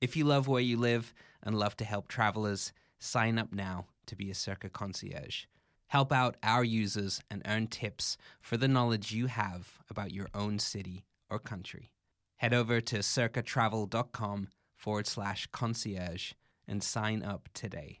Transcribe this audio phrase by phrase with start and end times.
[0.00, 1.12] If you love where you live
[1.42, 5.44] and love to help travelers, sign up now to be a Cerca concierge.
[5.88, 10.58] Help out our users and earn tips for the knowledge you have about your own
[10.58, 11.92] city or country.
[12.36, 16.32] Head over to cercatravel.com forward slash concierge
[16.68, 18.00] and sign up today.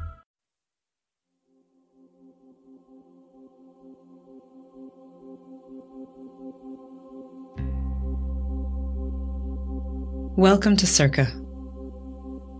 [10.37, 11.29] Welcome to Cerca.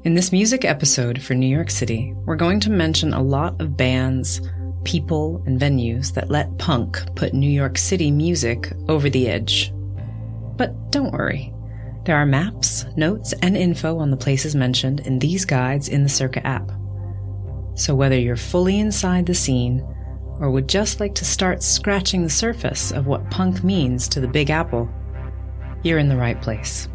[0.03, 3.77] In this music episode for New York City, we're going to mention a lot of
[3.77, 4.41] bands,
[4.83, 9.71] people, and venues that let punk put New York City music over the edge.
[10.57, 11.53] But don't worry.
[12.03, 16.09] There are maps, notes, and info on the places mentioned in these guides in the
[16.09, 16.69] Cerca app.
[17.75, 19.79] So whether you're fully inside the scene
[20.39, 24.27] or would just like to start scratching the surface of what punk means to the
[24.27, 24.89] Big Apple,
[25.83, 26.89] you're in the right place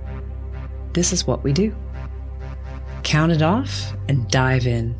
[0.97, 1.77] this is what we do.
[3.03, 4.97] Count it off and dive in.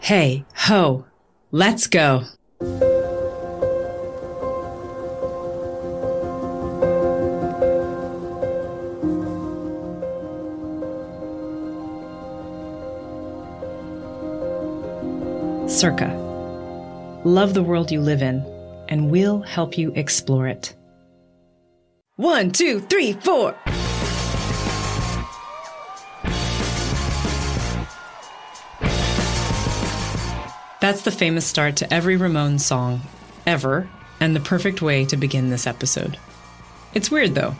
[0.00, 1.04] Hey, ho,
[1.50, 2.24] let's go.
[15.68, 16.10] Cerca.
[17.24, 18.42] Love the world you live in,
[18.88, 20.74] and we'll help you explore it.
[22.18, 23.54] One, two, three, four.
[30.80, 33.02] That's the famous start to every Ramones song
[33.46, 33.86] ever,
[34.18, 36.18] and the perfect way to begin this episode.
[36.94, 37.54] It's weird though,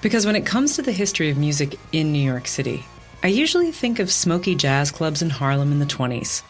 [0.00, 2.84] because when it comes to the history of music in New York City,
[3.22, 6.42] I usually think of smoky jazz clubs in Harlem in the 20s,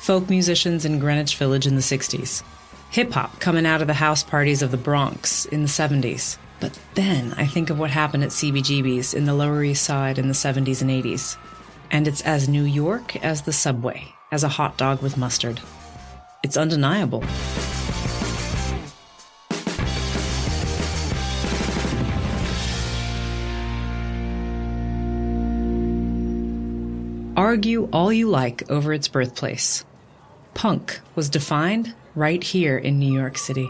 [0.00, 2.42] folk musicians in Greenwich Village in the 60s,
[2.90, 6.78] hip hop coming out of the house parties of the Bronx in the 70s, but
[6.94, 10.34] then I think of what happened at CBGB's in the Lower East Side in the
[10.34, 11.36] 70s and 80s.
[11.90, 15.60] And it's as New York as the subway, as a hot dog with mustard.
[16.42, 17.24] It's undeniable.
[27.36, 29.84] Argue all you like over its birthplace.
[30.54, 33.68] Punk was defined right here in New York City.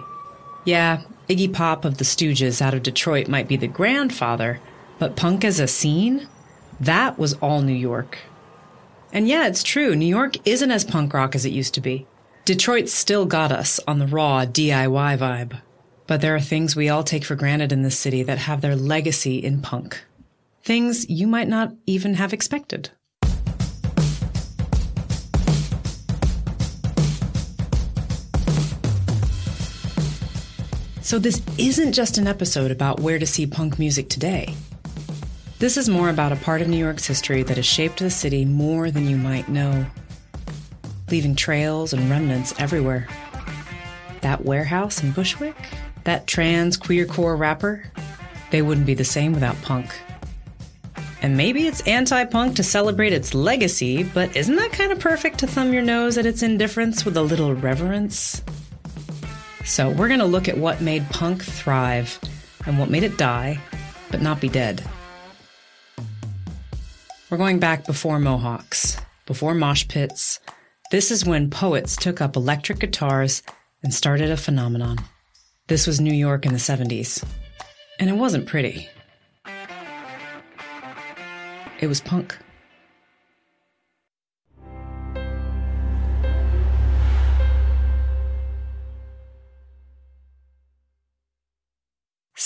[0.65, 4.61] Yeah, Iggy Pop of the Stooges out of Detroit might be the grandfather,
[4.99, 6.29] but punk as a scene?
[6.79, 8.19] That was all New York.
[9.13, 12.07] And yeah, it's true, New York isn't as punk rock as it used to be.
[12.45, 15.61] Detroit still got us on the raw DIY vibe.
[16.07, 18.75] But there are things we all take for granted in this city that have their
[18.75, 20.05] legacy in punk.
[20.63, 22.91] Things you might not even have expected.
[31.11, 34.55] So, this isn't just an episode about where to see punk music today.
[35.59, 38.45] This is more about a part of New York's history that has shaped the city
[38.45, 39.85] more than you might know,
[41.11, 43.09] leaving trails and remnants everywhere.
[44.21, 45.57] That warehouse in Bushwick,
[46.05, 47.91] that trans queercore rapper,
[48.53, 49.93] they wouldn't be the same without punk.
[51.23, 55.41] And maybe it's anti punk to celebrate its legacy, but isn't that kind of perfect
[55.41, 58.45] to thumb your nose at its indifference with a little reverence?
[59.71, 62.19] So, we're going to look at what made punk thrive
[62.67, 63.61] and what made it die,
[64.11, 64.83] but not be dead.
[67.31, 68.97] We're going back before Mohawks,
[69.27, 70.41] before mosh pits.
[70.91, 73.45] This is when poets took up electric guitars
[73.85, 74.99] and started a phenomenon.
[75.69, 77.25] This was New York in the 70s.
[78.01, 78.89] And it wasn't pretty.
[81.79, 82.37] It was punk.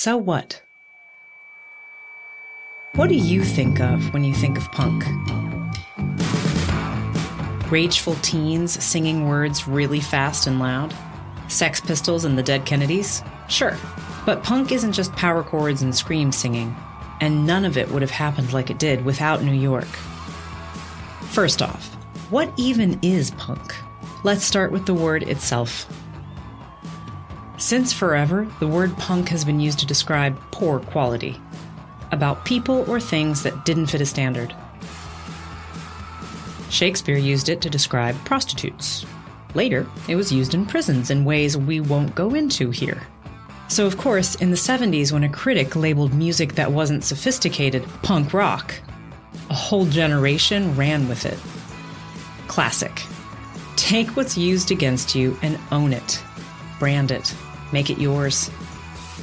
[0.05, 0.61] So what?
[2.95, 5.03] What do you think of when you think of punk?
[7.73, 10.95] Rageful teens singing words really fast and loud?
[11.49, 13.23] Sex Pistols and the Dead Kennedys?
[13.49, 13.79] Sure.
[14.27, 16.77] But punk isn't just power chords and scream singing,
[17.23, 19.89] and none of it would have happened like it did without New York.
[21.31, 21.95] First off,
[22.29, 23.75] what even is punk?
[24.23, 25.87] Let's start with the word itself.
[27.65, 31.41] Since forever, the word punk has been used to describe poor quality,
[32.13, 34.55] about people or things that didn't fit a standard.
[36.69, 39.07] Shakespeare used it to describe prostitutes.
[39.55, 43.01] Later, it was used in prisons in ways we won't go into here.
[43.69, 48.35] So, of course, in the 70s, when a critic labeled music that wasn't sophisticated punk
[48.35, 48.75] rock,
[49.49, 51.39] a whole generation ran with it.
[52.47, 53.03] Classic.
[53.77, 56.23] Take what's used against you and own it.
[56.79, 57.35] Brand it.
[57.75, 58.53] Make it yours.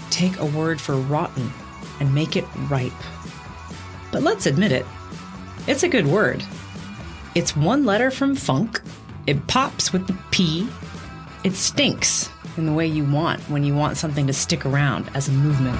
[0.10, 1.54] Take a word for rotten
[2.02, 2.92] and make it ripe.
[4.12, 4.86] But let's admit it,
[5.68, 6.44] it's a good word.
[7.34, 8.82] It's one letter from funk,
[9.26, 10.68] it pops with the P,
[11.46, 15.30] it stinks in the way you want when you want something to stick around as
[15.30, 15.80] a movement.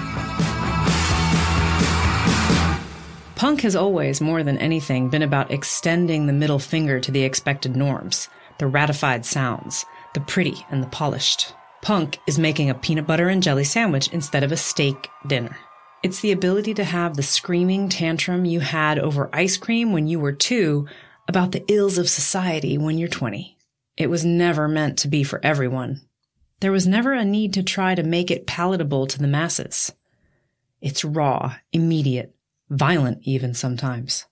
[3.36, 7.76] Punk has always, more than anything, been about extending the middle finger to the expected
[7.76, 8.30] norms,
[8.60, 11.54] the ratified sounds, the pretty and the polished.
[11.82, 15.58] Punk is making a peanut butter and jelly sandwich instead of a steak dinner.
[16.04, 20.20] It's the ability to have the screaming tantrum you had over ice cream when you
[20.20, 20.88] were two
[21.28, 23.58] about the ills of society when you're 20.
[23.98, 26.02] It was never meant to be for everyone.
[26.60, 29.92] There was never a need to try to make it palatable to the masses.
[30.82, 32.36] It's raw, immediate,
[32.70, 34.26] violent even sometimes.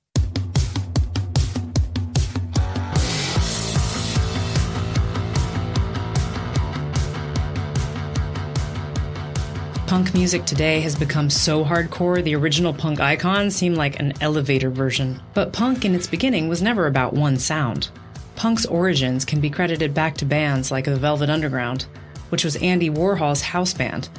[9.89, 14.69] Punk music today has become so hardcore, the original punk icons seem like an elevator
[14.69, 15.19] version.
[15.33, 17.89] But punk in its beginning was never about one sound.
[18.35, 21.87] Punk's origins can be credited back to bands like the Velvet Underground,
[22.29, 24.09] which was Andy Warhol's house band,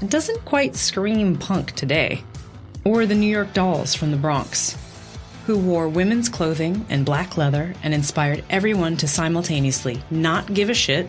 [0.00, 2.24] and doesn't quite scream punk today.
[2.84, 4.78] Or the New York Dolls from the Bronx,
[5.44, 10.74] who wore women's clothing and black leather and inspired everyone to simultaneously not give a
[10.74, 11.06] shit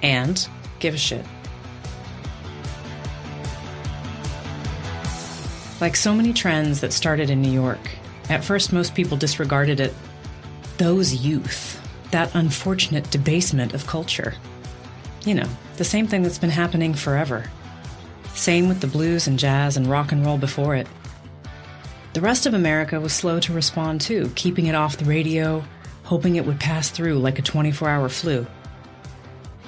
[0.00, 1.24] and give a shit.
[5.80, 7.78] Like so many trends that started in New York,
[8.28, 9.94] at first most people disregarded it.
[10.76, 11.80] Those youth,
[12.10, 14.34] that unfortunate debasement of culture.
[15.24, 17.44] You know, the same thing that's been happening forever.
[18.34, 20.88] Same with the blues and jazz and rock and roll before it.
[22.12, 25.64] The rest of America was slow to respond too, keeping it off the radio,
[26.02, 28.44] hoping it would pass through like a 24 hour flu.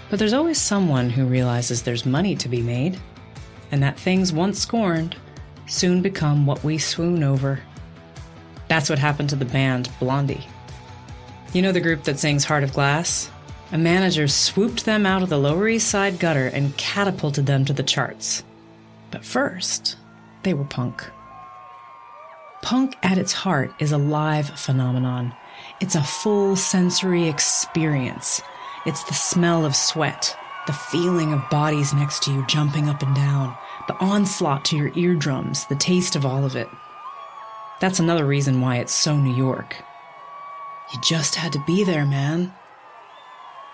[0.08, 2.98] But there's always someone who realizes there's money to be made,
[3.70, 5.14] and that things once scorned
[5.70, 7.60] soon become what we swoon over.
[8.68, 10.46] That's what happened to the band Blondie.
[11.52, 13.30] You know the group that sings Heart of Glass?
[13.72, 17.72] A manager swooped them out of the Lower East Side gutter and catapulted them to
[17.72, 18.42] the charts.
[19.10, 19.96] But first,
[20.42, 21.08] they were punk.
[22.62, 25.34] Punk at its heart is a live phenomenon.
[25.80, 28.42] It's a full sensory experience.
[28.86, 30.36] It's the smell of sweat,
[30.66, 33.56] the feeling of bodies next to you jumping up and down,
[33.90, 36.68] the onslaught to your eardrums, the taste of all of it.
[37.80, 39.74] That's another reason why it's so New York.
[40.92, 42.54] You just had to be there, man.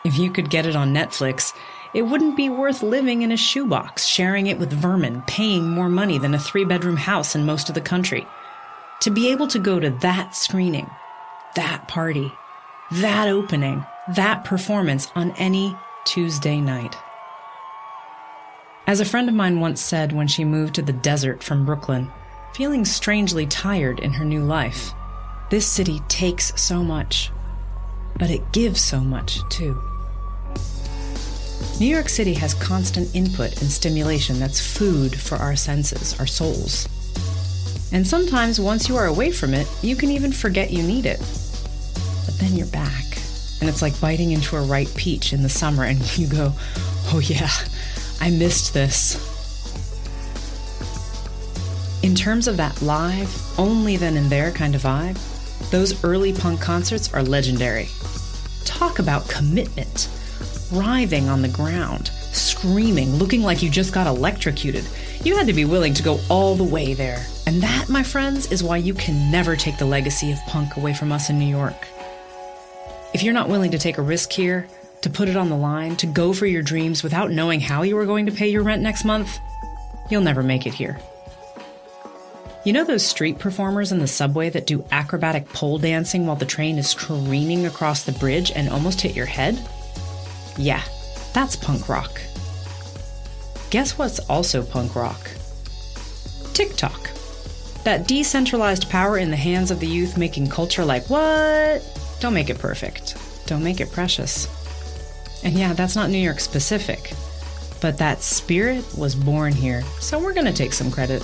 [0.06, 1.52] If you could get it on Netflix,
[1.92, 6.16] it wouldn't be worth living in a shoebox, sharing it with vermin, paying more money
[6.16, 8.26] than a three bedroom house in most of the country.
[9.00, 10.88] To be able to go to that screening,
[11.56, 12.32] that party,
[12.90, 16.96] that opening, that performance on any Tuesday night.
[18.88, 22.08] As a friend of mine once said when she moved to the desert from Brooklyn,
[22.54, 24.92] feeling strangely tired in her new life,
[25.50, 27.32] this city takes so much,
[28.16, 29.82] but it gives so much too.
[31.80, 36.88] New York City has constant input and stimulation that's food for our senses, our souls.
[37.90, 41.18] And sometimes once you are away from it, you can even forget you need it.
[42.24, 43.04] But then you're back.
[43.60, 46.52] And it's like biting into a ripe peach in the summer and you go,
[47.12, 47.50] oh yeah,
[48.20, 49.34] I missed this.
[52.02, 55.18] In terms of that live, only then and there kind of vibe,
[55.70, 57.88] Those early punk concerts are legendary.
[58.64, 60.08] Talk about commitment.
[60.72, 64.84] Writhing on the ground, screaming, looking like you just got electrocuted.
[65.24, 67.26] You had to be willing to go all the way there.
[67.46, 70.94] And that, my friends, is why you can never take the legacy of punk away
[70.94, 71.88] from us in New York.
[73.12, 74.68] If you're not willing to take a risk here,
[75.02, 77.96] to put it on the line, to go for your dreams without knowing how you
[77.98, 79.38] are going to pay your rent next month,
[80.10, 80.98] you'll never make it here.
[82.64, 86.44] You know those street performers in the subway that do acrobatic pole dancing while the
[86.44, 89.56] train is careening across the bridge and almost hit your head?
[90.58, 90.82] Yeah,
[91.32, 92.20] that's punk rock.
[93.70, 95.30] Guess what's also punk rock?
[96.54, 97.10] TikTok.
[97.84, 101.86] That decentralized power in the hands of the youth making culture like what?
[102.18, 103.16] Don't make it perfect.
[103.46, 104.48] Don't make it precious.
[105.46, 107.12] And yeah, that's not New York specific,
[107.80, 111.22] but that spirit was born here, so we're gonna take some credit.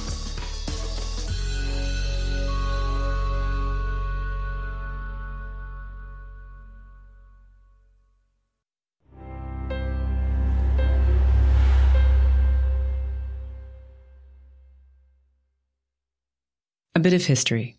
[16.94, 17.76] A bit of history.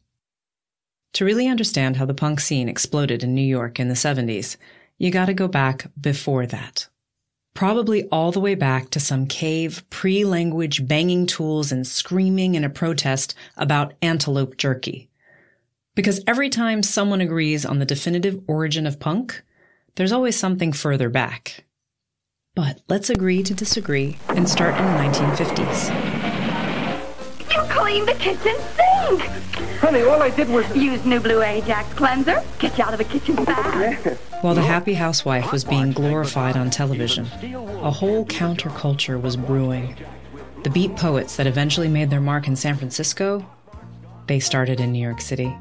[1.13, 4.57] To really understand how the punk scene exploded in New York in the 70s,
[4.97, 6.88] you gotta go back before that.
[7.53, 12.63] Probably all the way back to some cave, pre language banging tools and screaming in
[12.63, 15.09] a protest about antelope jerky.
[15.95, 19.43] Because every time someone agrees on the definitive origin of punk,
[19.95, 21.65] there's always something further back.
[22.55, 25.89] But let's agree to disagree and start in the 1950s.
[27.53, 29.52] You cleaned the kitchen sink.
[29.83, 30.65] Honey, all I did was.
[30.73, 32.41] Use new Blue Ajax cleanser.
[32.57, 34.17] Get you out of the kitchen fast.
[34.41, 39.93] While the happy housewife was being glorified on television, a whole counterculture was brewing.
[40.63, 43.45] The beat poets that eventually made their mark in San Francisco,
[44.27, 45.53] they started in New York City.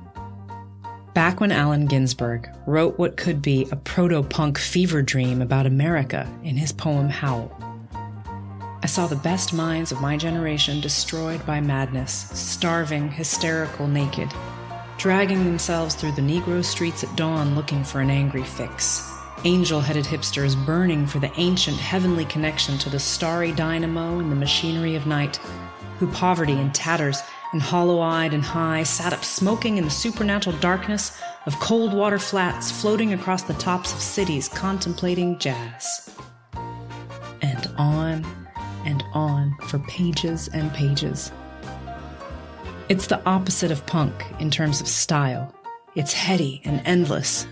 [1.15, 6.33] Back when Allen Ginsberg wrote what could be a proto punk fever dream about America
[6.45, 7.51] in his poem Howl,
[8.85, 14.29] I saw the best minds of my generation destroyed by madness, starving, hysterical, naked,
[14.99, 19.09] dragging themselves through the Negro streets at dawn looking for an angry fix.
[19.45, 24.37] Angel headed hipsters burning for the ancient heavenly connection to the starry dynamo and the
[24.37, 25.37] machinery of night,
[26.01, 27.23] who poverty and tatters
[27.53, 32.19] and hollow eyed and high sat up smoking in the supernatural darkness of cold water
[32.19, 36.11] flats floating across the tops of cities contemplating jazz.
[37.43, 38.42] And on
[38.85, 41.33] and on for pages and pages.
[42.89, 45.55] It's the opposite of punk in terms of style.
[45.95, 47.47] It's heady and endless.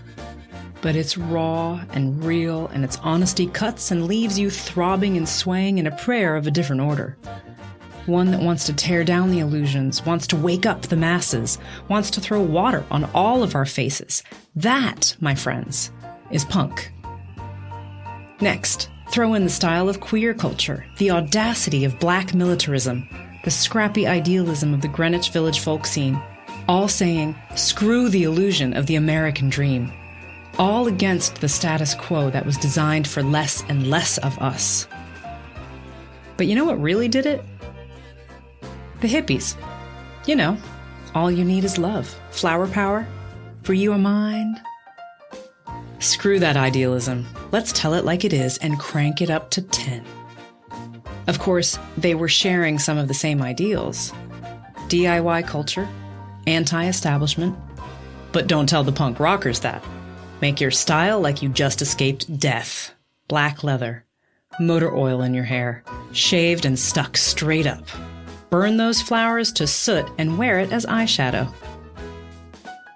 [0.81, 5.77] But it's raw and real, and its honesty cuts and leaves you throbbing and swaying
[5.77, 7.17] in a prayer of a different order.
[8.07, 11.57] One that wants to tear down the illusions, wants to wake up the masses,
[11.87, 14.23] wants to throw water on all of our faces.
[14.55, 15.91] That, my friends,
[16.29, 16.91] is punk.
[18.41, 23.09] Next, Throw in the style of queer culture, the audacity of black militarism,
[23.43, 26.17] the scrappy idealism of the Greenwich Village folk scene,
[26.69, 29.91] all saying, screw the illusion of the American dream.
[30.57, 34.87] All against the status quo that was designed for less and less of us.
[36.37, 37.43] But you know what really did it?
[39.01, 39.57] The hippies.
[40.25, 40.57] You know,
[41.13, 43.05] all you need is love, flower power,
[43.63, 44.61] for you mine,
[46.01, 47.27] Screw that idealism.
[47.51, 50.03] Let's tell it like it is and crank it up to 10.
[51.27, 54.11] Of course, they were sharing some of the same ideals
[54.89, 55.87] DIY culture,
[56.47, 57.55] anti establishment.
[58.31, 59.83] But don't tell the punk rockers that.
[60.41, 62.95] Make your style like you just escaped death.
[63.27, 64.03] Black leather,
[64.59, 67.85] motor oil in your hair, shaved and stuck straight up.
[68.49, 71.53] Burn those flowers to soot and wear it as eyeshadow.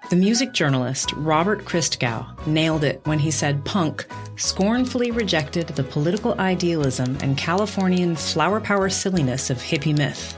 [0.08, 6.38] The music journalist Robert Christgau nailed it when he said punk scornfully rejected the political
[6.38, 10.34] idealism and Californian flower power silliness of hippie myth.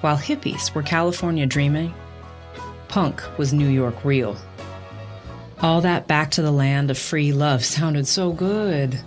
[0.00, 1.92] While hippies were California dreaming,
[2.88, 4.38] punk was New York real.
[5.60, 8.98] All that back to the land of free love sounded so good.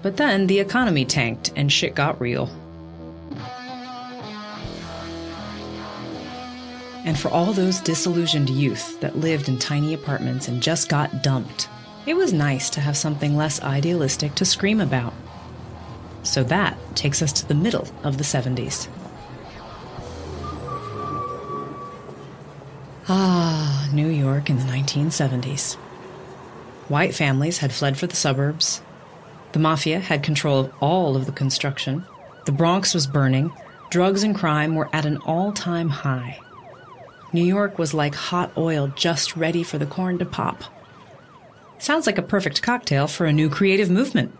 [0.00, 2.48] But then the economy tanked and shit got real.
[7.06, 11.68] And for all those disillusioned youth that lived in tiny apartments and just got dumped,
[12.04, 15.14] it was nice to have something less idealistic to scream about.
[16.24, 18.88] So that takes us to the middle of the 70s.
[23.08, 25.76] Ah, New York in the 1970s.
[26.88, 28.82] White families had fled for the suburbs.
[29.52, 32.04] The mafia had control of all of the construction.
[32.46, 33.52] The Bronx was burning.
[33.90, 36.40] Drugs and crime were at an all time high.
[37.32, 40.64] New York was like hot oil just ready for the corn to pop.
[41.78, 44.36] Sounds like a perfect cocktail for a new creative movement.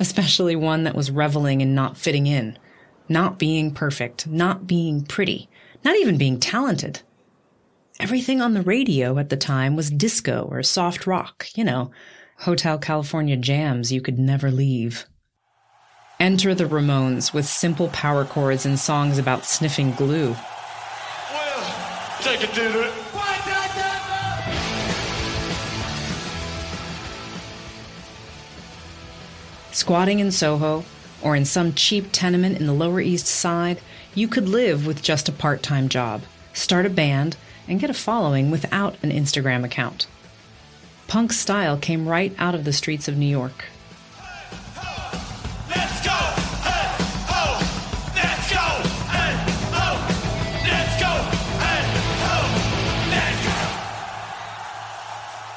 [0.00, 2.58] Especially one that was reveling in not fitting in,
[3.08, 5.48] not being perfect, not being pretty,
[5.84, 7.02] not even being talented.
[8.00, 11.92] Everything on the radio at the time was disco or soft rock, you know,
[12.38, 15.06] Hotel California jams you could never leave.
[16.18, 20.34] Enter the Ramones with simple power chords and songs about sniffing glue.
[22.22, 22.92] Take it the.
[29.72, 30.84] Squatting in Soho
[31.20, 33.80] or in some cheap tenement in the Lower East Side,
[34.14, 37.36] you could live with just a part time job, start a band,
[37.66, 40.06] and get a following without an Instagram account.
[41.08, 43.64] Punk style came right out of the streets of New York.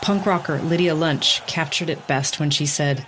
[0.05, 3.07] Punk rocker Lydia Lunch captured it best when she said,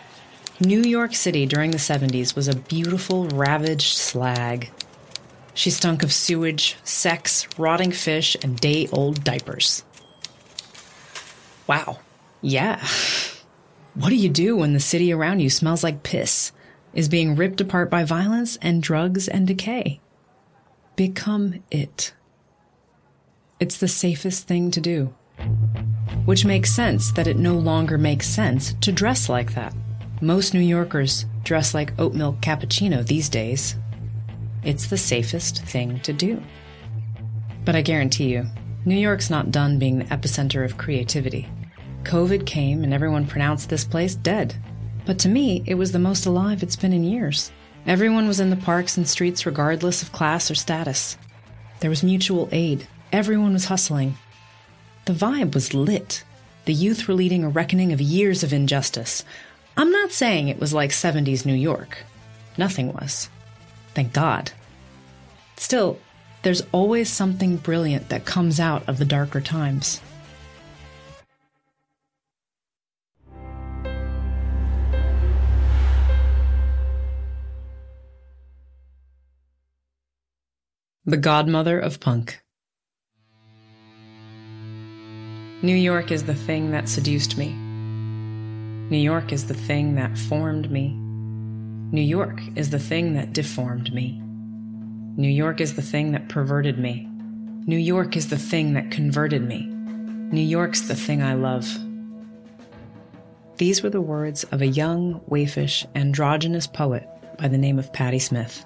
[0.60, 4.72] New York City during the 70s was a beautiful, ravaged slag.
[5.54, 9.86] She stunk of sewage, sex, rotting fish, and day old diapers.
[11.68, 12.00] Wow.
[12.42, 12.84] Yeah.
[13.94, 16.51] What do you do when the city around you smells like piss,
[16.96, 20.00] is being ripped apart by violence and drugs and decay?
[20.96, 22.13] Become it.
[23.60, 25.13] It's the safest thing to do.
[26.25, 29.74] Which makes sense that it no longer makes sense to dress like that.
[30.22, 33.75] Most New Yorkers dress like oat milk cappuccino these days.
[34.63, 36.41] It's the safest thing to do.
[37.63, 38.46] But I guarantee you,
[38.86, 41.48] New York's not done being the epicenter of creativity.
[42.03, 44.56] COVID came and everyone pronounced this place dead.
[45.06, 47.51] But to me, it was the most alive it's been in years.
[47.86, 51.17] Everyone was in the parks and streets regardless of class or status.
[51.79, 52.88] There was mutual aid.
[53.12, 54.17] Everyone was hustling.
[55.08, 56.26] The vibe was lit.
[56.66, 59.24] The youth were leading a reckoning of years of injustice.
[59.78, 62.00] I'm not saying it was like 70s New York.
[62.58, 63.30] Nothing was.
[63.93, 64.52] Thank God.
[65.56, 65.98] Still,
[66.41, 70.02] there's always something brilliant that comes out of the darker times.
[81.06, 82.41] The godmother of punk.
[85.63, 87.52] New York is the thing that seduced me.
[88.91, 90.89] New York is the thing that formed me.
[91.91, 94.22] New York is the thing that deformed me.
[95.17, 97.08] New York is the thing that perverted me.
[97.65, 99.65] New York is the thing that converted me.
[99.65, 101.67] New York's the thing I love.
[103.58, 108.20] These were the words of a young, waifish, androgynous poet by the name of Patti
[108.20, 108.63] Smith.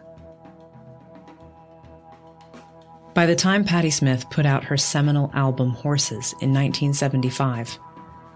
[3.13, 7.77] By the time Patti Smith put out her seminal album Horses in 1975,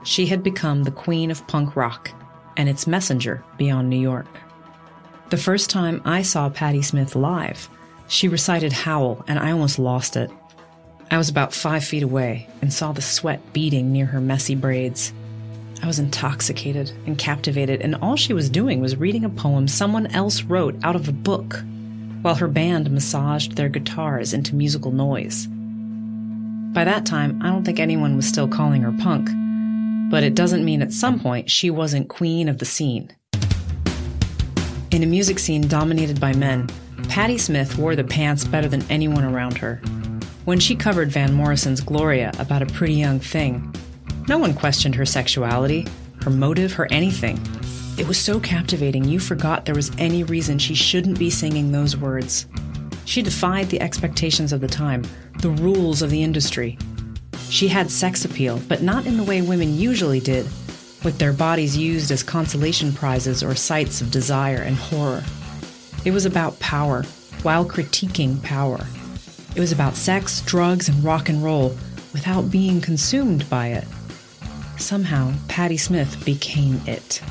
[0.04, 2.12] she had become the queen of punk rock
[2.58, 4.28] and its messenger beyond New York.
[5.30, 7.70] The first time I saw Patti Smith live,
[8.10, 10.30] she recited Howl and I almost lost it.
[11.10, 15.14] I was about five feet away and saw the sweat beading near her messy braids.
[15.82, 20.08] I was intoxicated and captivated, and all she was doing was reading a poem someone
[20.08, 21.64] else wrote out of a book,
[22.26, 25.46] while her band massaged their guitars into musical noise.
[26.74, 29.30] By that time, I don't think anyone was still calling her punk,
[30.10, 33.16] but it doesn't mean at some point she wasn't queen of the scene.
[34.90, 36.68] In a music scene dominated by men,
[37.10, 39.76] Patti Smith wore the pants better than anyone around her.
[40.46, 43.72] When she covered Van Morrison's Gloria about a pretty young thing,
[44.28, 45.86] no one questioned her sexuality,
[46.24, 47.40] her motive, her anything.
[47.98, 51.96] It was so captivating you forgot there was any reason she shouldn't be singing those
[51.96, 52.46] words.
[53.06, 55.04] She defied the expectations of the time,
[55.40, 56.78] the rules of the industry.
[57.50, 60.46] She had sex appeal, but not in the way women usually did,
[61.06, 65.24] with their bodies used as consolation prizes or sites of desire and horror.
[66.04, 67.04] It was about power,
[67.44, 68.86] while critiquing power.
[69.56, 71.78] It was about sex, drugs, and rock and roll
[72.12, 73.88] without being consumed by it.
[74.78, 77.22] Somehow, Patti Smith became it.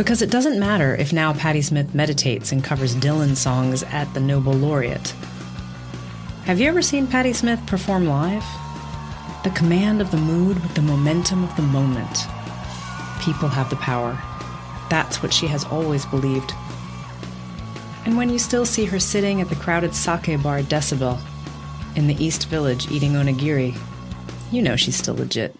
[0.00, 4.20] Because it doesn't matter if now Patti Smith meditates and covers Dylan songs at the
[4.20, 5.10] Nobel Laureate.
[6.44, 8.42] Have you ever seen Patti Smith perform live?
[9.44, 12.20] The command of the mood with the momentum of the moment.
[13.20, 14.18] People have the power.
[14.88, 16.54] That's what she has always believed.
[18.06, 21.20] And when you still see her sitting at the crowded sake bar Decibel
[21.94, 23.78] in the East Village eating onigiri,
[24.50, 25.54] you know she's still legit.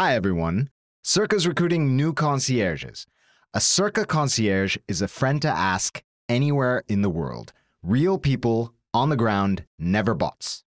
[0.00, 0.70] Hi, everyone.
[1.04, 3.06] Cerca's recruiting new concierges.
[3.52, 7.52] A Cerca concierge is a friend to ask anywhere in the world.
[7.82, 10.64] Real people on the ground, never bots.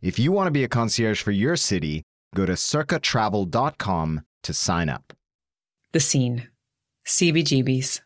[0.00, 4.88] If you want to be a concierge for your city, go to cercatravel.com to sign
[4.88, 5.12] up.
[5.90, 6.48] The scene
[7.04, 8.02] CBGB's.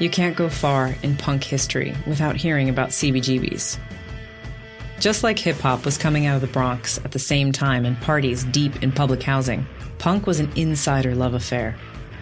[0.00, 3.78] You can't go far in punk history without hearing about CBGBs.
[4.98, 8.00] Just like hip hop was coming out of the Bronx at the same time and
[8.00, 9.66] parties deep in public housing,
[9.98, 11.76] punk was an insider love affair,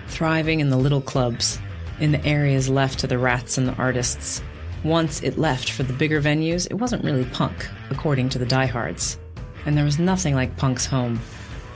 [0.09, 1.61] thriving in the little clubs,
[2.01, 4.43] in the areas left to the rats and the artists.
[4.83, 9.19] Once it left for the bigger venues, it wasn't really punk, according to the diehards.
[9.67, 11.21] And there was nothing like punk's home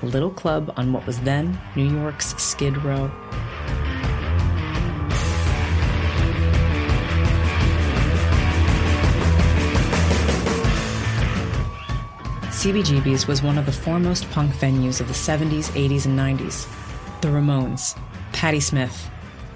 [0.03, 3.09] a little club on what was then New York's Skid Row.
[12.63, 16.69] CBGB's was one of the foremost punk venues of the 70s, 80s, and 90s.
[17.21, 17.99] The Ramones,
[18.33, 19.11] Patti Smith,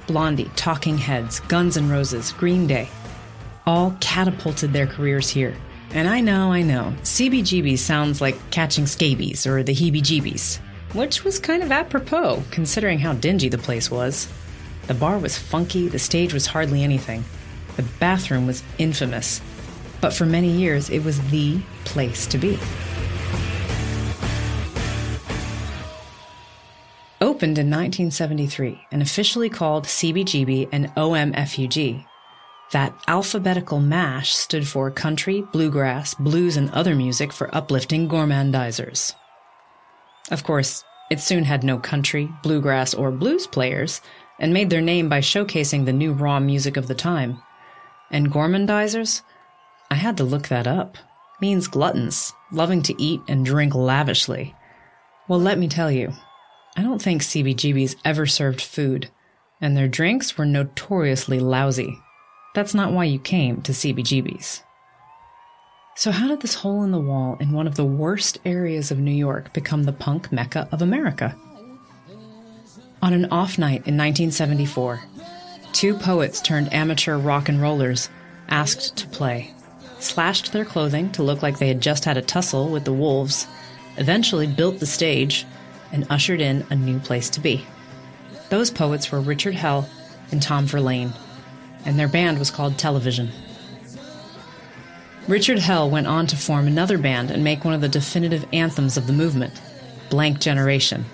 [0.09, 2.89] Blondie, Talking Heads, Guns N' Roses, Green Day,
[3.65, 5.55] all catapulted their careers here.
[5.93, 10.59] And I know, I know, CBGB sounds like catching scabies or the heebie jeebies,
[10.93, 14.27] which was kind of apropos considering how dingy the place was.
[14.89, 17.25] The bar was funky, the stage was hardly anything,
[17.77, 19.41] the bathroom was infamous.
[20.01, 22.59] But for many years, it was the place to be.
[27.37, 32.07] Opened in 1973 and officially called CBGB and OMFUG,
[32.73, 39.13] that alphabetical mash stood for country, bluegrass, blues, and other music for uplifting gourmandizers.
[40.31, 44.01] Of course, it soon had no country, bluegrass, or blues players
[44.39, 47.43] and made their name by showcasing the new raw music of the time.
[48.11, 49.21] And gourmandizers?
[49.91, 50.97] I had to look that up.
[51.43, 54.55] Means gluttons, loving to eat and drink lavishly.
[55.29, 56.15] Well, let me tell you,
[56.77, 59.09] I don't think CBGB's ever served food,
[59.63, 61.99] and their drinks were notoriously lousy.
[62.55, 64.63] That's not why you came to CBGB's.
[65.95, 68.99] So, how did this hole in the wall in one of the worst areas of
[68.99, 71.35] New York become the punk mecca of America?
[73.01, 75.03] On an off night in 1974,
[75.73, 78.11] two poets turned amateur rock and rollers
[78.49, 79.55] asked to play,
[79.99, 83.47] slashed their clothing to look like they had just had a tussle with the wolves,
[83.97, 85.47] eventually built the stage,
[85.93, 87.67] and ushered in a new place to be.
[88.49, 89.89] Those poets were Richard Hell
[90.31, 91.13] and Tom Verlaine
[91.87, 93.31] and their band was called Television.
[95.29, 98.97] Richard Hell went on to form another band and make one of the definitive anthems
[98.97, 99.61] of the movement,
[100.11, 101.05] Blank Generation.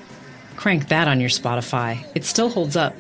[0.56, 2.94] Crank that on your Spotify, it still holds up.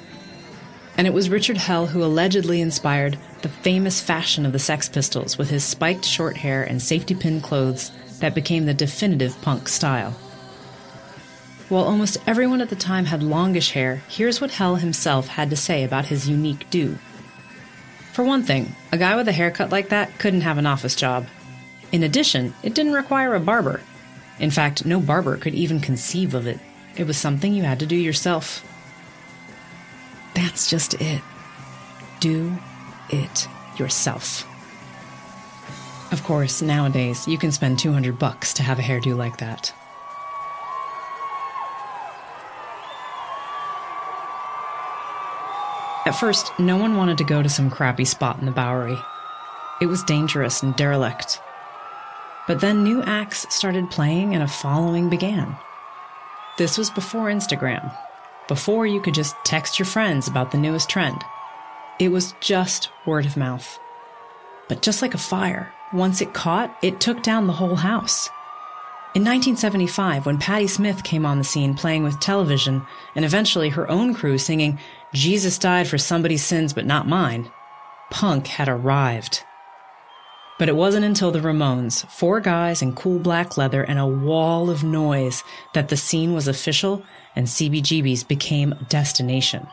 [0.96, 5.38] And it was Richard Hell who allegedly inspired the famous fashion of the Sex Pistols
[5.38, 10.14] with his spiked short hair and safety pin clothes that became the definitive punk style.
[11.72, 15.56] While almost everyone at the time had longish hair, here's what Hell himself had to
[15.56, 16.98] say about his unique do.
[18.12, 21.28] For one thing, a guy with a haircut like that couldn't have an office job.
[21.90, 23.80] In addition, it didn't require a barber.
[24.38, 26.60] In fact, no barber could even conceive of it.
[26.94, 28.62] It was something you had to do yourself.
[30.34, 31.22] That's just it.
[32.20, 32.54] Do
[33.08, 34.46] it yourself.
[36.12, 39.72] Of course, nowadays you can spend 200 bucks to have a hairdo like that.
[46.12, 48.98] At first, no one wanted to go to some crappy spot in the Bowery.
[49.80, 51.40] It was dangerous and derelict.
[52.46, 55.56] But then new acts started playing and a following began.
[56.58, 57.96] This was before Instagram,
[58.46, 61.24] before you could just text your friends about the newest trend.
[61.98, 63.80] It was just word of mouth.
[64.68, 68.28] But just like a fire, once it caught, it took down the whole house.
[69.14, 72.80] In 1975, when Patti Smith came on the scene playing with television
[73.14, 74.78] and eventually her own crew singing
[75.12, 77.52] Jesus died for somebody's sins but not mine,
[78.10, 79.44] punk had arrived.
[80.58, 84.70] But it wasn't until the Ramones, four guys in cool black leather and a wall
[84.70, 85.44] of noise,
[85.74, 87.04] that the scene was official
[87.36, 89.66] and CBGB's became a destination.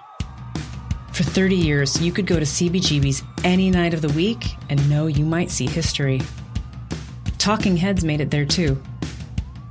[1.14, 5.08] For 30 years, you could go to CBGB's any night of the week and know
[5.08, 6.20] you might see history.
[7.38, 8.82] Talking Heads made it there too.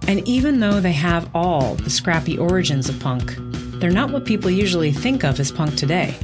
[0.09, 3.35] And even though they have all the scrappy origins of punk,
[3.79, 6.17] they're not what people usually think of as punk today.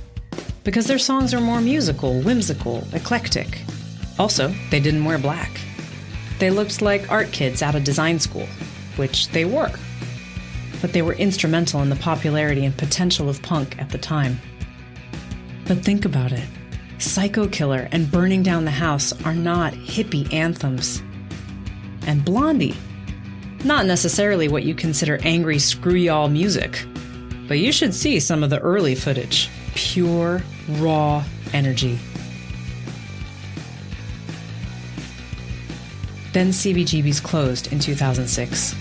[0.65, 3.61] Because their songs are more musical, whimsical, eclectic.
[4.19, 5.61] Also, they didn't wear black.
[6.39, 8.47] They looked like art kids out of design school,
[8.97, 9.71] which they were.
[10.81, 14.41] But they were instrumental in the popularity and potential of punk at the time.
[15.67, 16.49] But think about it
[16.97, 21.03] Psycho Killer and Burning Down the House are not hippie anthems.
[22.07, 22.77] And Blondie,
[23.65, 26.85] not necessarily what you consider angry screw y'all music,
[27.49, 29.49] but you should see some of the early footage.
[29.75, 31.99] Pure, raw energy.
[36.33, 38.75] Then CBGB's closed in 2006.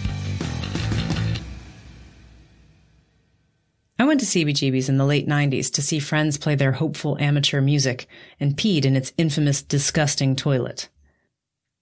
[3.99, 7.61] I went to CBGB's in the late 90s to see friends play their hopeful amateur
[7.61, 8.07] music
[8.39, 10.89] and peed in its infamous disgusting toilet.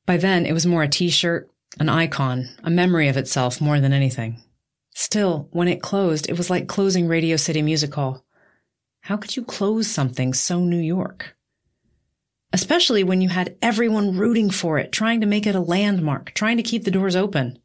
[0.05, 3.79] By then, it was more a t shirt, an icon, a memory of itself more
[3.79, 4.41] than anything.
[4.93, 8.23] Still, when it closed, it was like closing Radio City Music Hall.
[9.01, 11.35] How could you close something so New York?
[12.53, 16.57] Especially when you had everyone rooting for it, trying to make it a landmark, trying
[16.57, 17.57] to keep the doors open.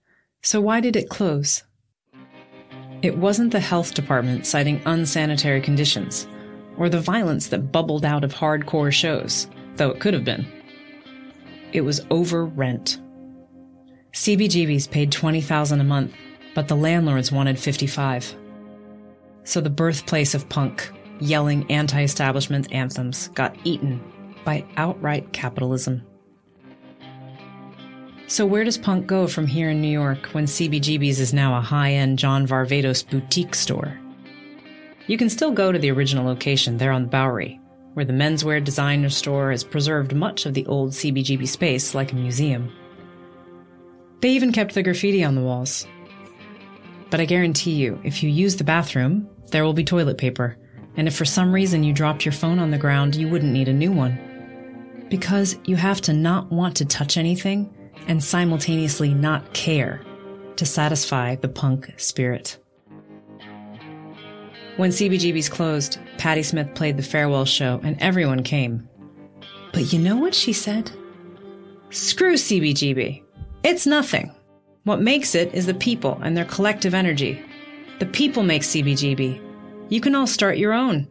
[0.42, 1.64] So why did it close?
[3.02, 6.28] It wasn't the health department citing unsanitary conditions,
[6.78, 10.46] or the violence that bubbled out of hardcore shows, though it could have been.
[11.72, 13.00] It was over rent.
[14.16, 16.14] CBGBs paid 20000 a month,
[16.54, 18.34] but the landlords wanted 55
[19.44, 24.02] So the birthplace of punk, yelling anti-establishment anthems, got eaten
[24.42, 26.02] by outright capitalism.
[28.26, 31.60] So, where does punk go from here in New York when CBGB's is now a
[31.60, 34.00] high end John Varvatos boutique store?
[35.08, 37.60] You can still go to the original location there on the Bowery,
[37.92, 42.16] where the menswear designer store has preserved much of the old CBGB space like a
[42.16, 42.72] museum.
[44.20, 45.86] They even kept the graffiti on the walls.
[47.10, 50.56] But I guarantee you, if you use the bathroom, there will be toilet paper,
[50.96, 53.68] and if for some reason you dropped your phone on the ground, you wouldn't need
[53.68, 54.18] a new one.
[55.08, 57.72] Because you have to not want to touch anything
[58.08, 60.02] and simultaneously not care
[60.56, 62.58] to satisfy the punk spirit.
[64.76, 68.88] When CBGB's closed, Patti Smith played the farewell show and everyone came.
[69.72, 70.90] But you know what she said?
[71.90, 73.22] Screw CBGB.
[73.66, 74.30] It's nothing.
[74.84, 77.44] What makes it is the people and their collective energy.
[77.98, 79.42] The people make CBGB.
[79.88, 81.08] You can all start your own.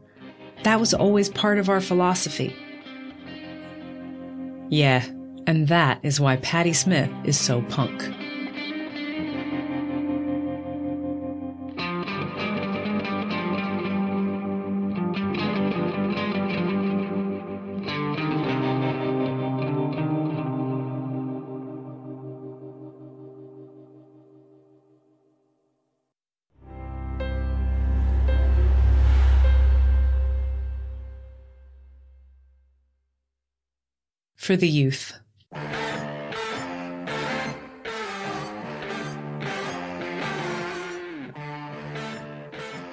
[0.63, 2.55] That was always part of our philosophy.
[4.69, 5.05] Yeah,
[5.45, 8.09] and that is why Patti Smith is so punk.
[34.45, 35.11] For the youth.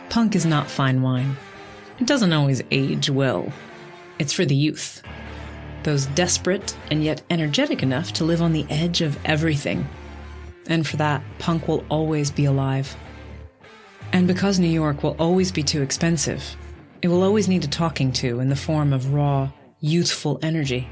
[0.09, 1.37] Punk is not fine wine.
[2.01, 3.53] It doesn't always age well.
[4.19, 5.03] It's for the youth.
[5.83, 9.87] Those desperate and yet energetic enough to live on the edge of everything.
[10.69, 12.97] And for that, punk will always be alive.
[14.15, 16.57] And because New York will always be too expensive,
[17.03, 20.89] it will always need a talking to in the form of raw, youthful energy.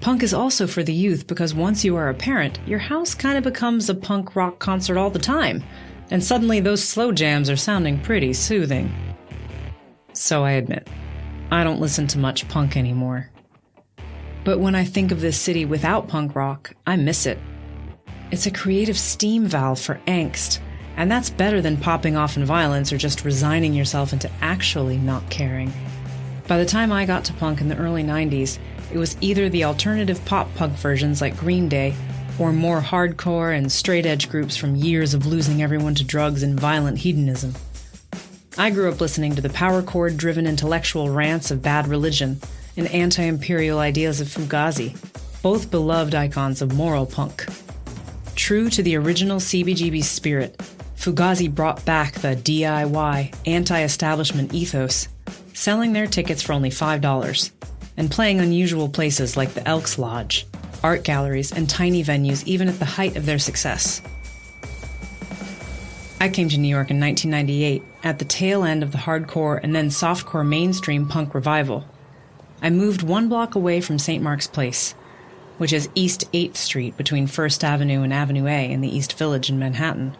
[0.00, 3.36] Punk is also for the youth because once you are a parent, your house kind
[3.36, 5.64] of becomes a punk rock concert all the time,
[6.10, 8.92] and suddenly those slow jams are sounding pretty soothing.
[10.12, 10.88] So I admit,
[11.50, 13.30] I don't listen to much punk anymore.
[14.44, 17.38] But when I think of this city without punk rock, I miss it.
[18.30, 20.60] It's a creative steam valve for angst,
[20.96, 25.28] and that's better than popping off in violence or just resigning yourself into actually not
[25.28, 25.72] caring.
[26.46, 28.58] By the time I got to punk in the early 90s,
[28.92, 31.94] it was either the alternative pop punk versions like Green Day
[32.38, 36.58] or more hardcore and straight edge groups from years of losing everyone to drugs and
[36.58, 37.54] violent hedonism.
[38.56, 42.40] I grew up listening to the power chord driven intellectual rants of Bad Religion
[42.76, 44.96] and anti imperial ideas of Fugazi,
[45.42, 47.46] both beloved icons of moral punk.
[48.34, 50.58] True to the original CBGB spirit,
[50.96, 55.08] Fugazi brought back the DIY, anti establishment ethos,
[55.54, 57.57] selling their tickets for only $5
[57.98, 60.46] and playing unusual places like the Elks Lodge,
[60.82, 64.00] art galleries, and tiny venues even at the height of their success.
[66.20, 69.74] I came to New York in 1998 at the tail end of the hardcore and
[69.74, 71.84] then softcore mainstream punk revival.
[72.62, 74.22] I moved one block away from St.
[74.22, 74.92] Mark's Place,
[75.58, 79.50] which is East 8th Street between First Avenue and Avenue A in the East Village
[79.50, 80.16] in Manhattan.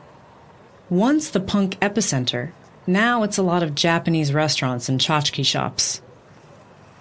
[0.91, 2.53] Once the punk epicenter,
[2.87, 6.01] now it's a lot of Japanese restaurants and tchotchke shops.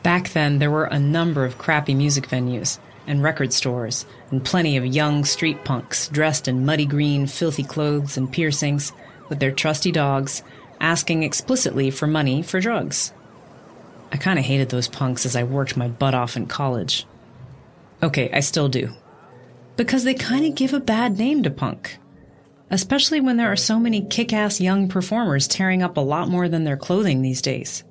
[0.08, 4.78] Back then, there were a number of crappy music venues and record stores, and plenty
[4.78, 8.93] of young street punks dressed in muddy green, filthy clothes and piercings,
[9.28, 10.43] with their trusty dogs,
[10.80, 13.12] asking explicitly for money for drugs.
[14.10, 17.06] I kind of hated those punks as I worked my butt off in college.
[18.02, 18.93] Okay, I still do.
[19.76, 21.98] Because they kind of give a bad name to punk.
[22.70, 26.48] Especially when there are so many kick ass young performers tearing up a lot more
[26.48, 27.84] than their clothing these days.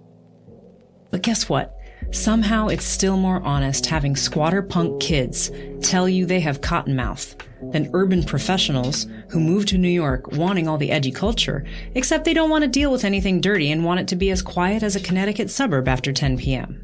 [1.10, 1.75] But guess what?
[2.10, 5.50] Somehow it's still more honest having squatter punk kids
[5.82, 7.34] tell you they have cottonmouth
[7.72, 11.64] than urban professionals who move to New York wanting all the edgy culture,
[11.94, 14.42] except they don't want to deal with anything dirty and want it to be as
[14.42, 16.82] quiet as a Connecticut suburb after 10 p.m.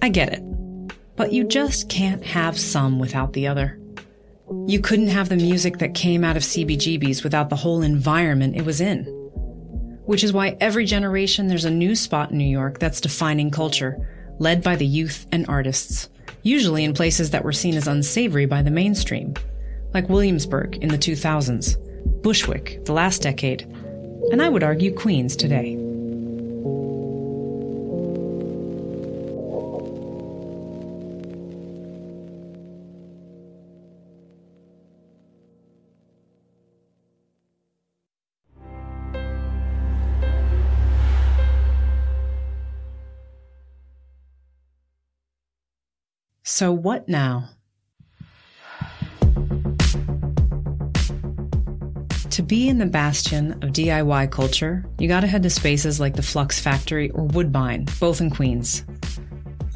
[0.00, 0.42] I get it.
[1.16, 3.78] But you just can't have some without the other.
[4.66, 8.64] You couldn't have the music that came out of CBGB's without the whole environment it
[8.64, 9.21] was in.
[10.04, 14.08] Which is why every generation there's a new spot in New York that's defining culture,
[14.38, 16.08] led by the youth and artists,
[16.42, 19.34] usually in places that were seen as unsavory by the mainstream,
[19.94, 21.76] like Williamsburg in the 2000s,
[22.22, 23.62] Bushwick the last decade,
[24.30, 25.81] and I would argue Queens today.
[46.54, 47.48] So, what now?
[52.28, 56.22] To be in the bastion of DIY culture, you gotta head to spaces like the
[56.22, 58.84] Flux Factory or Woodbine, both in Queens.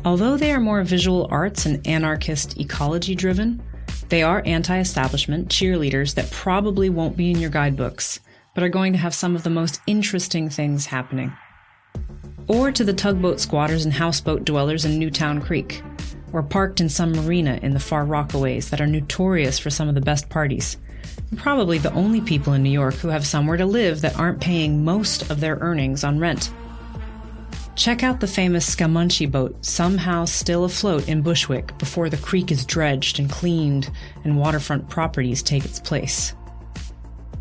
[0.05, 3.63] Although they are more visual arts and anarchist ecology driven,
[4.11, 8.21] they are anti establishment cheerleaders that probably won't be in your guidebooks,
[8.55, 11.33] but are going to have some of the most interesting things happening.
[12.49, 15.83] Or to the tugboat squatters and houseboat dwellers in Newtown Creek,
[16.33, 19.95] or parked in some marina in the far Rockaways that are notorious for some of
[19.95, 20.77] the best parties.
[21.31, 24.41] And probably the only people in New York who have somewhere to live that aren't
[24.41, 26.51] paying most of their earnings on rent.
[27.75, 32.65] Check out the famous Scammunchy boat, somehow still afloat in Bushwick before the creek is
[32.65, 33.91] dredged and cleaned
[34.25, 36.35] and waterfront properties take its place.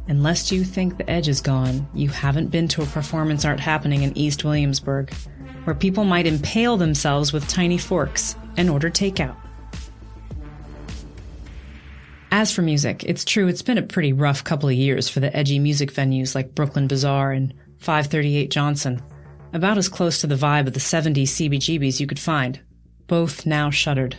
[0.08, 4.04] Unless you think the edge is gone, you haven't been to a performance art happening
[4.04, 5.12] in East Williamsburg,
[5.66, 9.36] where people might impale themselves with tiny forks and order takeout.
[12.32, 15.36] As for music, it's true it's been a pretty rough couple of years for the
[15.36, 19.02] edgy music venues like Brooklyn Bazaar and 538 Johnson,
[19.54, 22.60] about as close to the vibe of the 70s CBGBs you could find,
[23.08, 24.18] both now shuttered.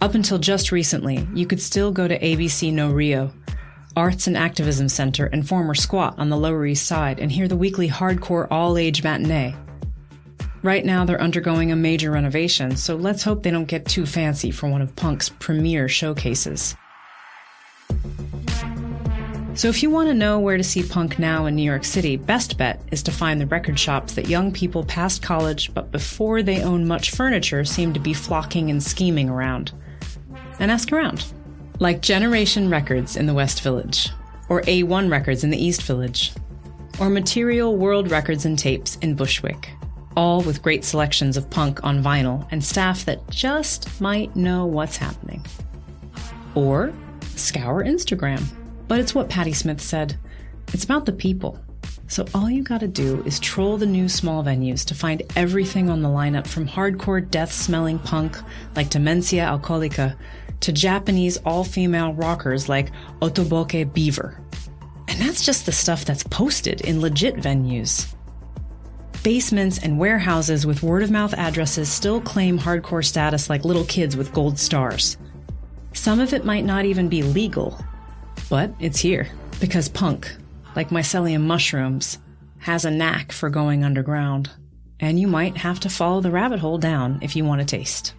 [0.00, 3.32] Up until just recently, you could still go to ABC No Rio,
[3.96, 7.56] Arts and Activism Center, and former Squat on the Lower East Side and hear the
[7.56, 9.56] weekly hardcore all age matinee.
[10.62, 14.50] Right now, they're undergoing a major renovation, so let's hope they don't get too fancy
[14.50, 16.74] for one of Punk's premier showcases.
[19.54, 22.16] So, if you want to know where to see Punk now in New York City,
[22.16, 26.42] best bet is to find the record shops that young people past college but before
[26.42, 29.72] they own much furniture seem to be flocking and scheming around.
[30.58, 31.24] And ask around.
[31.78, 34.10] Like Generation Records in the West Village,
[34.48, 36.32] or A1 Records in the East Village,
[36.98, 39.70] or Material World Records and Tapes in Bushwick
[40.18, 44.96] all with great selections of punk on vinyl and staff that just might know what's
[44.96, 45.46] happening.
[46.56, 46.92] Or
[47.36, 48.42] scour Instagram.
[48.88, 50.18] But it's what Patti Smith said
[50.72, 51.60] it's about the people.
[52.08, 56.02] So all you gotta do is troll the new small venues to find everything on
[56.02, 58.38] the lineup from hardcore death smelling punk
[58.74, 60.16] like Demencia Alcoholica
[60.58, 62.90] to Japanese all female rockers like
[63.22, 64.40] Otoboke Beaver.
[65.06, 68.12] And that's just the stuff that's posted in legit venues.
[69.24, 74.16] Basements and warehouses with word of mouth addresses still claim hardcore status like little kids
[74.16, 75.16] with gold stars.
[75.92, 77.84] Some of it might not even be legal,
[78.48, 79.28] but it's here
[79.60, 80.32] because punk,
[80.76, 82.18] like mycelium mushrooms,
[82.60, 84.50] has a knack for going underground.
[85.00, 88.14] And you might have to follow the rabbit hole down if you want a taste.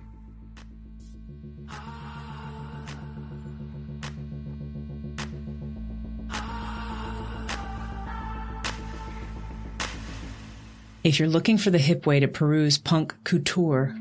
[11.09, 13.95] If you're looking for the hip way to peruse punk couture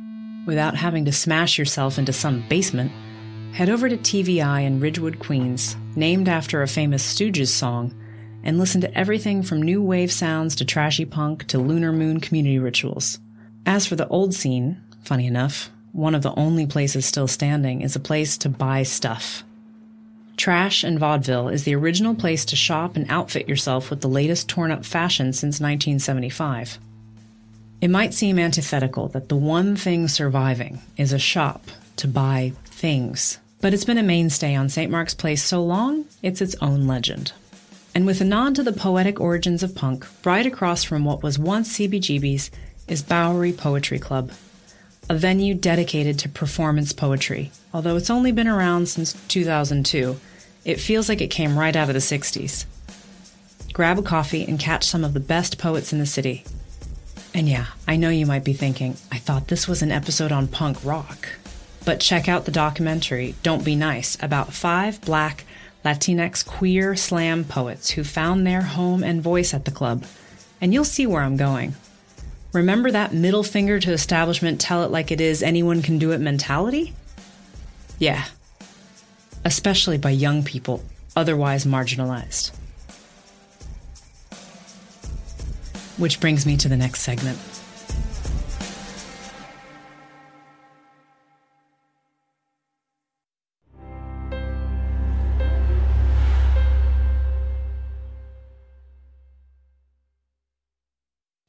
[0.45, 2.93] without having to smash yourself into some basement,
[3.55, 7.95] head over to TV Eye in Ridgewood, Queens, named after a famous Stooges song,
[8.43, 12.59] and listen to everything from new wave sounds to trashy punk to lunar moon community
[12.59, 13.19] rituals.
[13.65, 17.97] As for the old scene, funny enough, one of the only places still standing is
[17.97, 19.45] a place to buy stuff.
[20.37, 24.47] Trash and Vaudeville is the original place to shop and outfit yourself with the latest
[24.47, 26.79] torn up fashion since 1975.
[27.81, 31.63] It might seem antithetical that the one thing surviving is a shop
[31.97, 34.91] to buy things, but it's been a mainstay on St.
[34.91, 37.33] Mark's Place so long, it's its own legend.
[37.95, 41.39] And with a nod to the poetic origins of punk, right across from what was
[41.39, 42.51] once CBGB's,
[42.89, 44.33] is Bowery Poetry Club,
[45.09, 47.53] a venue dedicated to performance poetry.
[47.73, 50.19] Although it's only been around since 2002,
[50.65, 52.67] it feels like it came right out of the 60s.
[53.73, 56.45] Grab a coffee and catch some of the best poets in the city.
[57.35, 60.49] And yeah, I know you might be thinking, I thought this was an episode on
[60.49, 61.29] punk rock.
[61.85, 65.45] But check out the documentary, Don't Be Nice, about five black
[65.85, 70.05] Latinx queer slam poets who found their home and voice at the club.
[70.61, 71.75] And you'll see where I'm going.
[72.53, 76.19] Remember that middle finger to establishment, tell it like it is, anyone can do it
[76.19, 76.95] mentality?
[77.99, 78.25] Yeah.
[79.45, 80.83] Especially by young people,
[81.15, 82.58] otherwise marginalized.
[85.99, 87.39] Which brings me to the next segment.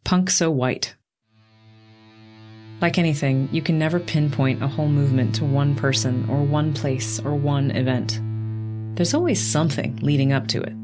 [0.03, 0.95] Punk So White.
[2.81, 7.19] Like anything, you can never pinpoint a whole movement to one person or one place
[7.19, 8.19] or one event.
[8.95, 10.78] There's always something leading up to it.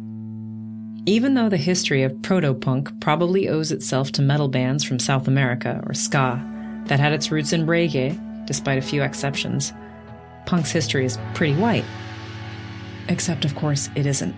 [1.07, 5.27] Even though the history of proto punk probably owes itself to metal bands from South
[5.27, 6.41] America or ska
[6.87, 9.71] that had its roots in reggae, despite a few exceptions,
[10.47, 11.85] punk's history is pretty white.
[13.07, 14.35] Except, of course, it isn't.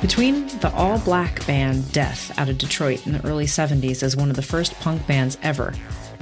[0.00, 4.30] Between the all black band Death out of Detroit in the early 70s as one
[4.30, 5.74] of the first punk bands ever,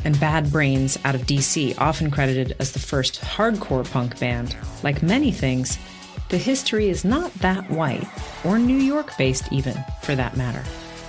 [0.04, 5.02] and Bad Brains out of DC, often credited as the first hardcore punk band, like
[5.02, 5.78] many things,
[6.30, 8.06] the history is not that white,
[8.44, 10.62] or New York based even, for that matter.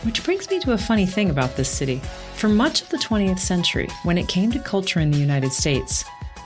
[0.03, 2.01] Which brings me to a funny thing about this city.
[2.33, 6.03] For much of the 20th century, when it came to culture in the United States,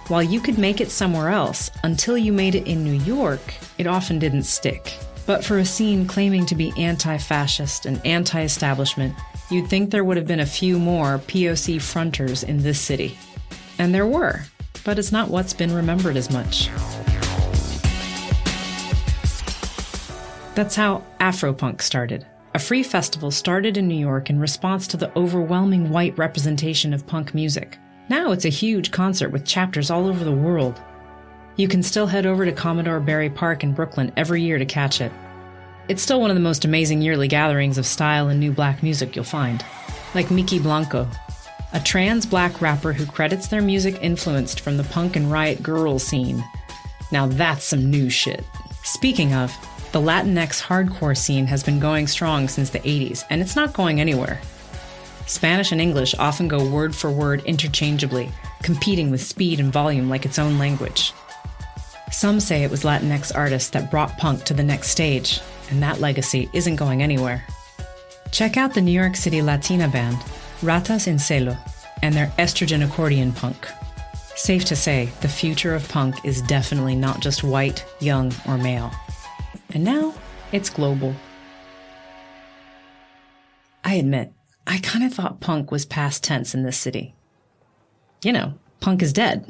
[0.10, 3.42] while you could make it somewhere else, until you made it in New York,
[3.78, 4.98] it often didn't stick.
[5.26, 9.16] But for a scene claiming to be anti fascist and anti establishment,
[9.50, 13.18] you'd think there would have been a few more POC fronters in this city.
[13.78, 14.44] And there were,
[14.84, 16.70] but it's not what's been remembered as much.
[20.56, 22.26] That's how Afropunk started.
[22.54, 27.06] A free festival started in New York in response to the overwhelming white representation of
[27.06, 27.78] punk music.
[28.08, 30.82] Now it's a huge concert with chapters all over the world.
[31.58, 35.02] You can still head over to Commodore Barry Park in Brooklyn every year to catch
[35.02, 35.12] it.
[35.88, 39.16] It's still one of the most amazing yearly gatherings of style and new black music
[39.16, 39.64] you'll find.
[40.16, 41.08] Like Mykki Blanco,
[41.74, 46.02] a trans black rapper who credits their music influenced from the punk and riot grrrl
[46.02, 46.44] scene.
[47.12, 48.44] Now that's some new shit.
[48.84, 49.56] Speaking of,
[49.92, 54.02] the Latinx hardcore scene has been going strong since the 80s, and it's not going
[54.02, 54.42] anywhere.
[55.28, 58.32] Spanish and English often go word for word interchangeably,
[58.64, 61.14] competing with speed and volume like its own language.
[62.12, 66.00] Some say it was Latinx artists that brought punk to the next stage, and that
[66.00, 67.46] legacy isn't going anywhere.
[68.32, 70.18] Check out the New York City Latina band,
[70.62, 71.58] Ratas en Celo,
[72.02, 73.68] and their estrogen accordion punk.
[74.36, 78.92] Safe to say, the future of punk is definitely not just white, young, or male.
[79.74, 80.14] And now,
[80.52, 81.16] it's global.
[83.84, 84.34] I admit,
[84.68, 87.16] I kind of thought punk was past tense in this city.
[88.24, 89.50] You know, punk is dead,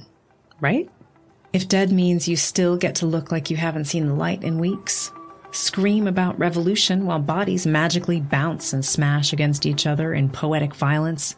[0.59, 0.89] right?
[1.53, 4.59] If dead means you still get to look like you haven't seen the light in
[4.59, 5.11] weeks,
[5.55, 11.35] scream about revolution while bodies magically bounce and smash against each other in poetic violence,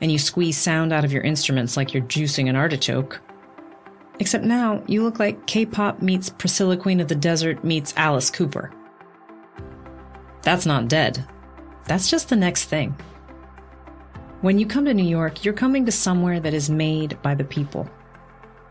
[0.00, 3.20] and you squeeze sound out of your instruments like you're juicing an artichoke.
[4.20, 8.30] Except now, you look like K pop meets Priscilla Queen of the Desert meets Alice
[8.30, 8.72] Cooper.
[10.42, 11.24] That's not dead.
[11.84, 12.96] That's just the next thing.
[14.40, 17.44] When you come to New York, you're coming to somewhere that is made by the
[17.44, 17.88] people.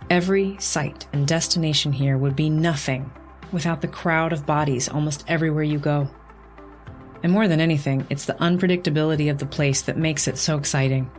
[0.10, 3.12] Every site and destination here would be nothing
[3.52, 6.10] without the crowd of bodies almost everywhere you go.
[7.24, 11.10] And more than anything, it's the unpredictability of the place that makes it so exciting.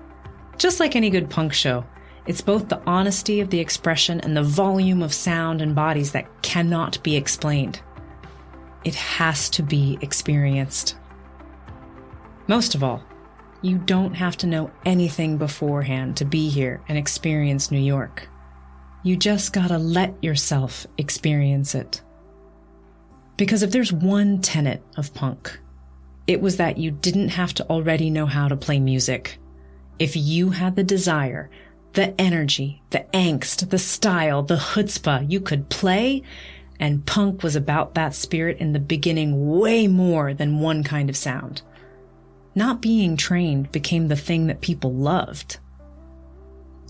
[0.57, 1.85] Just like any good punk show,
[2.27, 6.43] it's both the honesty of the expression and the volume of sound and bodies that
[6.43, 7.81] cannot be explained.
[8.85, 10.97] It has to be experienced.
[12.47, 13.03] Most of all,
[13.63, 18.29] you don't have to know anything beforehand to be here and experience New York.
[19.03, 22.03] You just gotta let yourself experience it.
[23.39, 25.59] Because if there's one tenet of punk,
[26.27, 29.39] it was that you didn't have to already know how to play music.
[29.99, 31.49] If you had the desire,
[31.93, 36.23] the energy, the angst, the style, the chutzpah, you could play,
[36.81, 41.17] and punk was about that spirit in the beginning way more than one kind of
[41.17, 41.63] sound.
[42.57, 45.61] Not being trained became the thing that people loved.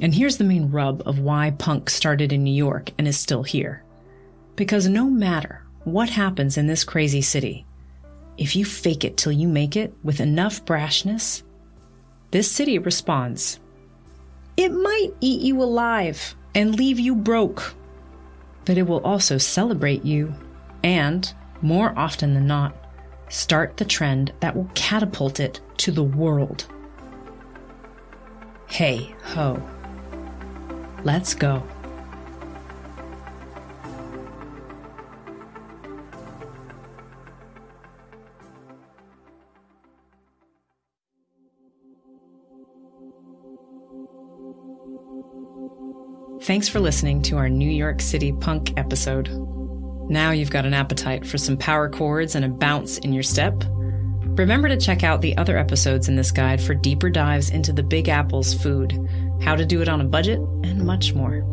[0.00, 3.42] And here's the main rub of why punk started in New York and is still
[3.42, 3.84] here.
[4.56, 5.62] Because no matter
[5.92, 7.66] what happens in this crazy city?
[8.36, 11.42] If you fake it till you make it with enough brashness,
[12.30, 13.58] this city responds.
[14.56, 17.74] It might eat you alive and leave you broke,
[18.64, 20.34] but it will also celebrate you
[20.82, 21.32] and,
[21.62, 22.74] more often than not,
[23.28, 26.66] start the trend that will catapult it to the world.
[28.68, 29.62] Hey ho.
[31.04, 31.62] Let's go.
[46.48, 49.28] Thanks for listening to our New York City punk episode.
[50.08, 53.64] Now you've got an appetite for some power chords and a bounce in your step.
[53.68, 57.82] Remember to check out the other episodes in this guide for deeper dives into the
[57.82, 58.98] Big Apple's food,
[59.42, 61.44] how to do it on a budget, and much more.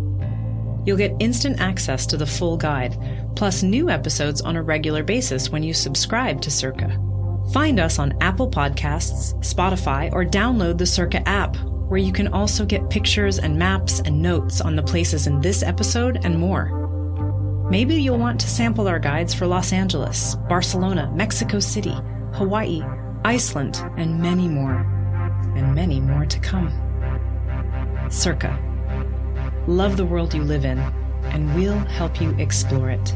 [0.85, 2.97] You'll get instant access to the full guide,
[3.35, 7.51] plus new episodes on a regular basis when you subscribe to Cerca.
[7.51, 11.57] Find us on Apple Podcasts, Spotify, or download the Cerca app,
[11.87, 15.63] where you can also get pictures and maps and notes on the places in this
[15.63, 17.67] episode and more.
[17.69, 21.95] Maybe you'll want to sample our guides for Los Angeles, Barcelona, Mexico City,
[22.33, 22.83] Hawaii,
[23.23, 24.85] Iceland, and many more.
[25.55, 26.69] And many more to come.
[28.09, 28.55] Cerca.
[29.67, 33.15] Love the world you live in, and we'll help you explore it.